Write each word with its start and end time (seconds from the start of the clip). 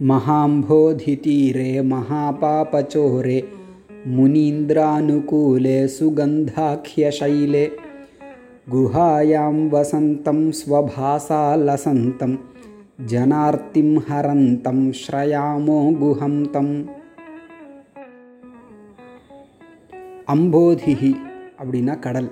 महाम्भोधितीरे 0.00 1.70
महापापचोरे 1.84 3.40
मुनीन्द्रानुकूले 4.08 5.78
सुगन्धाख्यशैले 5.88 7.66
गुहायां 8.68 9.54
वसन्तं 9.70 10.50
स्वभासा 10.60 11.42
लसन्तं 11.64 12.36
जनार्तिं 13.08 13.90
हरन्तं 14.08 14.78
श्रयामो 15.00 15.80
गुहं 15.98 16.44
तम् 16.54 16.72
அம்போதிஹி 20.32 21.10
அப்படின்னா 21.60 21.92
கடல் 22.04 22.28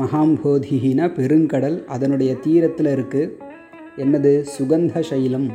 மகாம்போதிஹினா 0.00 1.06
பெருங்கடல் 1.16 1.78
அதனுடைய 1.94 2.32
தீரத்தில் 2.44 2.90
இருக்குது 2.92 3.32
என்னது 4.02 4.32
சுகந்த 4.52 5.02
சைலம் 5.08 5.48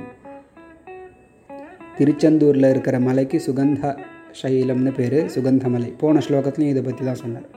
திருச்செந்தூரில் 2.00 2.68
இருக்கிற 2.70 2.98
மலைக்கு 3.00 3.40
சுகந்த 3.46 3.94
சைலம்னு 4.42 4.92
பேர் 4.98 5.18
சுகந்தமலை. 5.34 5.88
போன 6.02 6.20
ஸ்லோகத்துலையும் 6.26 6.74
இதை 6.74 6.82
பற்றி 6.82 7.04
தான் 7.04 7.22
சொன்னார். 7.22 7.48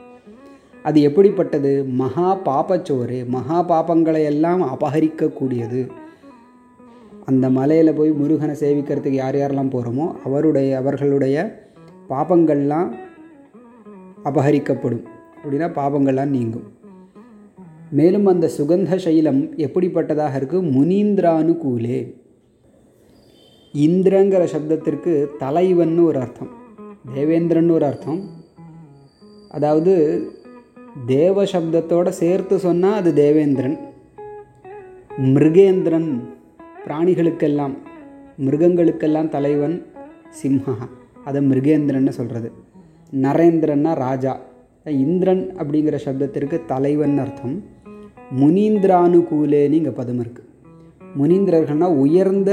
அது 0.87 1.01
எப்படிப்பட்டது? 1.01 1.85
மகா 1.85 2.29
பாப்பச்சோறு 2.47 3.19
மகா 3.35 3.57
பாப்பங்களை 3.63 4.23
எல்லாம் 4.23 4.63
அபகரிக்கக்கூடியது. 4.75 5.81
அந்த 7.25 7.49
மலையில் 7.49 7.93
போய் 7.93 8.11
முருகனை 8.21 8.55
சேவிக்கிறதுக்கு 8.61 9.21
யார் 9.23 9.35
யாரெல்லாம் 9.35 9.73
போகிறோமோ 9.75 10.07
அவருடைய 10.23 10.77
அவர்களுடைய 10.77 11.37
பாபங்கள்லாம் 12.09 12.89
அபகரிக்கப்படும். 14.23 15.05
அப்படின்னா 15.43 15.69
பாபங்கள்லாம் 15.79 16.35
நீங்கும். 16.37 16.67
மேலும் 17.99 18.25
அந்த 18.25 18.49
சுகந்த 18.57 18.99
சைலம் 19.05 19.41
எப்படிப்பட்டதாக 19.65 20.37
இருக்குது 20.39 20.69
முனீந்திரானுகூலே. 20.75 22.01
இந்திரங்கிற 23.81 24.41
சப்தத்திற்கு 24.53 25.27
தலைவன் 25.37 25.99
ஒரு 25.99 26.19
அர்த்தம் 26.19 26.49
தேவேந்திரன் 27.13 27.69
ஒரு 27.69 27.85
அர்த்தம். 27.85 28.19
அதாவது 29.49 29.93
தேவ 31.05 31.43
சப்தத்தோடு 31.43 32.09
சேர்த்து 32.09 32.59
சொன்னால் 32.59 32.93
அது 32.93 33.13
தேவேந்திரன். 33.13 33.77
மிருகேந்திரன் 35.17 36.21
பிராணிகளுக்கெல்லாம் 36.85 37.75
மிருகங்களுக்கெல்லாம் 38.45 39.29
தலைவன் 39.29 39.85
சிம்ஹா. 40.43 40.75
அதை 41.25 41.41
மிருகேந்திரன்னு 41.49 42.09
சொல்கிறது 42.09 42.51
நரேந்திரன்னா 43.21 43.93
ராஜா. 43.95 44.39
இந்திரன் 44.85 45.43
அப்படிங்கிற 45.57 45.97
சப்தத்திற்கு 46.05 46.59
தலைவன் 46.65 47.17
அர்த்தம். 47.17 47.63
முனீந்திரானுகூலேன்னு 48.39 49.79
இங்கே 49.81 49.89
பதம் 49.89 50.23
இருக்குது 50.23 50.49
முனீந்திரர்கள்னால் 51.19 51.95
உயர்ந்த 51.95 52.51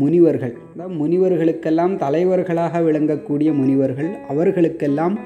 முனிவர்கள். 0.00 0.54
அதாவது 0.74 0.94
முனிவர்களுக்கெல்லாம் 0.94 1.96
தலைவர்களாக 1.96 2.80
விளங்கக்கூடிய 2.80 3.52
முனிவர்கள் 3.52 4.10
அவர்களுக்கெல்லாம் 4.28 5.18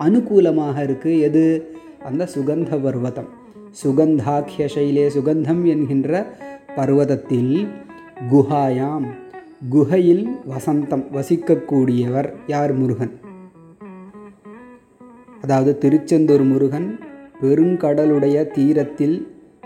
அனுகூலமாக 0.00 0.76
இருக்குது 0.82 1.20
எது? 1.20 1.72
அந்த 2.04 2.28
சுகந்த 2.36 2.80
பர்வதம். 2.80 3.28
சுகந்தாக்கிய 3.84 4.64
சைலே 4.74 5.06
சுகந்தம் 5.16 5.64
என்கின்ற 5.64 6.26
பர்வதத்தில் 6.76 7.68
குஹாயாம் 8.30 9.06
குகையில் 9.68 10.24
வசந்தம் 10.48 11.04
வசிக்கக்கூடியவர் 11.12 12.28
யார் 12.46 12.74
முருகன்? 12.74 13.12
அதாவது 15.42 15.78
திருச்செந்தூர் 15.78 16.44
முருகன் 16.44 16.98
பெருங்கடலுடைய 17.42 18.50
தீரத்தில் 18.50 19.16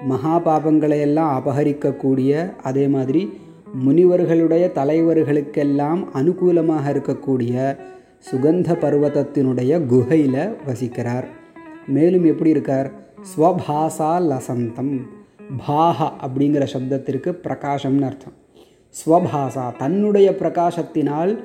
மகாபாபங்களையெல்லாம் 0.06 1.32
அபகரிக்கக்கூடிய 1.38 2.52
அதே 2.62 2.88
மாதிரி 2.88 3.32
முனிவர்களுடைய 3.86 4.70
தலைவர்களுக்கெல்லாம் 4.74 6.04
அனுகூலமாக 6.14 6.84
இருக்கக்கூடிய 6.92 7.77
சுகந்த 8.30 8.69
பர்வதத்தினுடைய 8.82 9.86
குகையில் 9.86 10.56
வசிக்கிறார். 10.69 11.24
மேலும் 11.86 12.24
எப்படி 12.24 12.50
இருக்கார்? 12.50 12.91
ஸ்வபாசா 13.31 14.12
லசந்தம். 14.31 15.00
பாஹா 15.66 16.12
அப்படிங்கிற 16.25 16.66
சப்தத்திற்கு 16.75 17.30
பிரகாசம்னு 17.44 18.03
அர்த்தம். 18.03 18.32
ஸ்வபாசா 18.94 19.76
தன்னுடைய 19.76 20.30
பிரகாசத்தினால் 20.30 21.38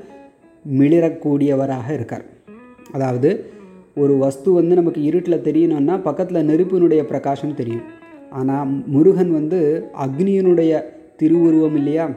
மிளிரக்கூடியவராக 0.80 1.94
இருக்கார். 1.94 2.26
அதாவது 2.92 3.52
ஒரு 3.96 4.18
வஸ்து 4.18 4.52
வந்து 4.52 4.76
நமக்கு 4.76 5.04
இருட்டில் 5.04 5.44
தெரியணும்னா 5.44 6.02
பக்கத்தில் 6.02 6.46
நெருப்பினுடைய 6.46 7.06
பிரகாசம் 7.06 7.56
தெரியும். 7.56 7.84
ஆனால் 8.34 8.84
முருகன் 8.86 9.32
வந்து 9.32 9.90
அக்னியினுடைய 10.04 10.82
திருவுருவம் 11.18 11.76
இல்லையா? 11.76 12.10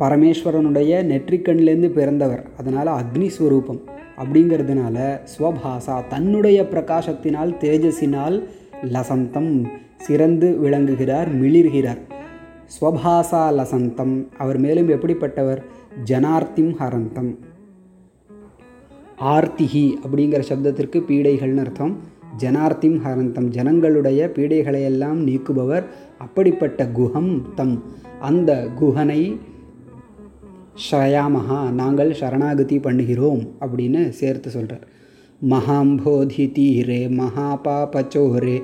பரமேஸ்வரனுடைய 0.00 0.92
நெற்றிக்கண்லேருந்து 1.12 1.88
பிறந்தவர். 1.88 2.46
அதனால் 2.58 3.02
அக்னி 3.02 3.26
ஸ்வரூபம். 3.26 3.80
அப்படிங்கிறதுனால 4.18 5.20
ஸ்வபாசா 5.32 5.96
தன்னுடைய 6.08 6.62
பிரகாசத்தினால் 6.62 7.52
தேஜஸினால் 7.60 8.42
லசந்தம் 8.84 9.66
சிறந்து 9.96 10.58
விளங்குகிறார் 10.58 11.42
மிளிர்கிறார். 11.42 11.98
ஸ்வபாசா 12.80 13.42
லசந்தம். 13.58 14.26
அவர் 14.38 14.58
மேலும் 14.58 14.88
எப்படிப்பட்டவர்? 14.88 15.60
ஜனார்த்திம் 16.04 16.74
ஹரந்தம். 16.80 17.36
ஆர்த்திஹி 19.20 19.94
அப்படிங்கிற 20.04 20.42
சப்தத்திற்கு 20.48 20.98
பீடைகள்னு 21.08 21.58
அர்த்தம். 21.58 21.98
ஜனார்த்திம் 22.38 22.98
ஹரந்தம். 23.04 23.48
ஜனங்களுடைய 23.48 24.32
பீடைகளையெல்லாம் 24.34 25.20
நீக்குபவர் 25.28 25.84
அப்படிப்பட்ட 26.18 26.84
குஹம் 26.84 27.54
தம். 27.54 27.82
அந்த 28.20 28.68
குஹனை 28.80 29.38
ஷயாமஹா 30.90 31.70
நாங்கள் 31.70 32.14
சரணாகதி 32.14 32.78
பண்ணுகிறோம் 32.78 33.48
அப்படின்னு 33.60 34.08
சேர்த்து 34.08 34.50
சொல்கிறார் 34.50 34.86
மகாம்போதி 35.48 36.46
தீரே 36.52 37.02
மகாபாபச்சோரே 37.20 38.62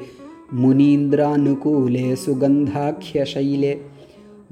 முனீந்திரானுகூலே 0.62 2.16
சுகந்தாக்கிய 2.26 3.24
சைலே 3.34 3.78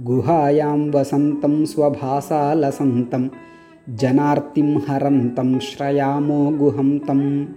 குஹாயாம் 0.07 0.87
வசந்தம் 0.89 1.65
ஸ்வபாசா 1.77 2.43
லசந்தம் 2.63 3.31
ஜனார்த்திம் 4.03 4.75
ஹரந்தம் 4.89 5.61
ஸ்ரயாமோ 5.69 6.41
குஹம் 6.61 7.05
தம். 7.05 7.57